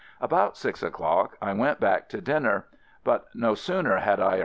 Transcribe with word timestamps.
About 0.19 0.57
six 0.57 0.81
o'clock 0.81 1.37
I 1.43 1.53
went 1.53 1.79
back 1.79 2.09
to 2.09 2.21
dinner, 2.21 2.65
but 3.03 3.25
no 3.35 3.53
sooner 3.53 3.97
had 3.99 4.19
I 4.19 4.23
ar 4.29 4.33
Tl^ig 4.37 4.39